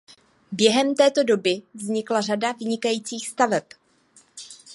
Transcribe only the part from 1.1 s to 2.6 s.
doby vznikla řada